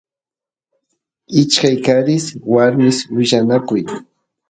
ishkay 1.41 1.75
qaris 1.85 2.25
warmis 2.53 2.97
willanakuy 3.15 3.83